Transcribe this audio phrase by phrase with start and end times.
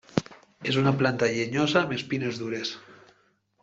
[0.71, 2.77] És una planta llenyosa amb espines dures.